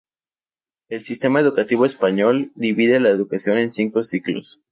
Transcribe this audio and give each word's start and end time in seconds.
El 0.89 1.03
sistema 1.03 1.41
educativo 1.41 1.85
español, 1.85 2.51
divide 2.55 2.99
la 2.99 3.09
educación 3.09 3.59
en 3.59 3.71
cinco 3.71 4.01
ciclos. 4.01 4.59